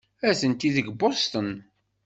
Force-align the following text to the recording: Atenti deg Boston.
Atenti 0.29 0.69
deg 0.75 0.87
Boston. 0.99 1.49